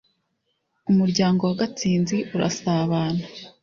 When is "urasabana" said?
2.35-3.23